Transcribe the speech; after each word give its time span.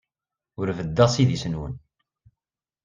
Ur 0.59 0.67
bdideɣ 0.77 1.09
s 1.11 1.15
idis-nwen. 1.21 1.73